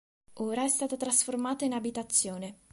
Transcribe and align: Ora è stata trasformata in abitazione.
Ora 0.39 0.63
è 0.63 0.67
stata 0.67 0.97
trasformata 0.97 1.63
in 1.63 1.73
abitazione. 1.73 2.57